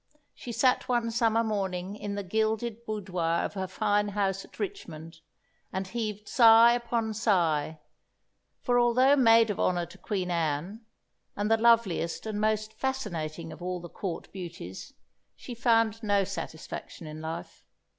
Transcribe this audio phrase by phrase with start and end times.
[0.33, 5.19] She sat one summer morning in the gilded boudoir of her fine house at Richmond
[5.71, 7.79] and heaved sigh upon sigh,
[8.63, 10.83] for although Maid of Honour to Queen Anne,
[11.35, 14.95] and the loveliest and most fascinating of all the Court beauties,
[15.35, 17.63] she found no satisfaction in life.